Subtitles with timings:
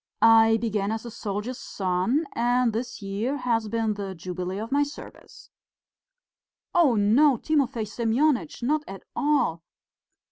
[0.23, 4.81] I began as a soldier's son, and this year has been the jubilee of my
[4.81, 5.51] service."
[6.73, 9.61] "Oh, no, Timofey Semyonitch, not at all.